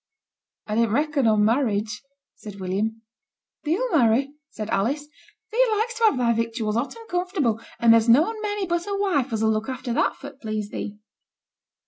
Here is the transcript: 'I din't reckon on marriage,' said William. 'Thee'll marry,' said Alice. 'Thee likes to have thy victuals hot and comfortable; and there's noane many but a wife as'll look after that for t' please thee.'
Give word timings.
'I 0.65 0.73
din't 0.77 0.91
reckon 0.93 1.27
on 1.27 1.45
marriage,' 1.45 2.01
said 2.33 2.55
William. 2.59 3.03
'Thee'll 3.63 3.91
marry,' 3.91 4.33
said 4.49 4.67
Alice. 4.71 5.05
'Thee 5.51 5.67
likes 5.77 5.99
to 5.99 6.05
have 6.05 6.17
thy 6.17 6.33
victuals 6.33 6.73
hot 6.75 6.95
and 6.95 7.07
comfortable; 7.07 7.61
and 7.79 7.93
there's 7.93 8.09
noane 8.09 8.41
many 8.41 8.65
but 8.65 8.87
a 8.87 8.97
wife 8.99 9.31
as'll 9.31 9.51
look 9.51 9.69
after 9.69 9.93
that 9.93 10.15
for 10.15 10.31
t' 10.31 10.37
please 10.41 10.71
thee.' 10.71 10.97